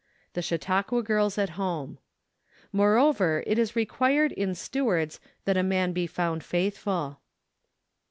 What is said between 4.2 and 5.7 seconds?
in stewards, that a